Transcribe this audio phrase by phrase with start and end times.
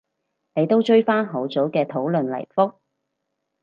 [0.55, 2.73] 你都追返好早嘅討論嚟覆